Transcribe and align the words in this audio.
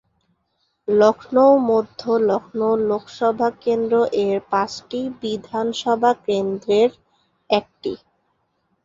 লখনউ 0.87 1.51
মধ্য, 1.65 2.01
লখনউ 2.23 2.71
লোকসভা 2.85 3.49
কেন্দ্র-এর 3.63 4.37
পাঁচটি 4.51 4.99
বিধানসভা 5.21 6.11
কেন্দ্রের 6.25 6.89
একটি। 7.49 7.93